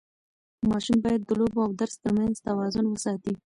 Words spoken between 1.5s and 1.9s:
او